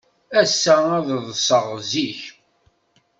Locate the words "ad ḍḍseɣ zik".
0.97-2.21